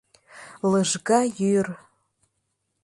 Лыжга 0.71 1.21
йӱр! 1.37 1.67